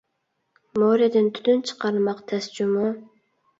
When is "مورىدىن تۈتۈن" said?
0.83-1.63